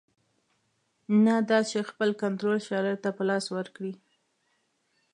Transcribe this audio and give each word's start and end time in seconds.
نه 1.25 1.35
دا 1.49 1.59
چې 1.69 1.87
خپل 1.89 2.09
کنټرول 2.21 2.57
شرایطو 2.67 3.01
ته 3.03 3.09
په 3.17 3.23
لاس 3.29 3.45
ورکړي. 3.57 3.93